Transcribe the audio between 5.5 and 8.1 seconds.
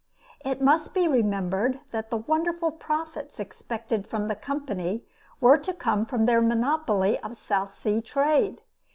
to come from their monopoly of the South Sea